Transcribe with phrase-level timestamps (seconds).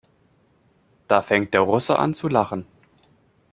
[1.07, 2.65] Da fängt der Russe an zu lachen.